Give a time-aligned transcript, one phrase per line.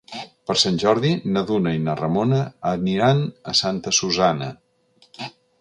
[0.51, 4.53] Per Sant Jordi na Duna i na Ramona aniran a Santa Susanna.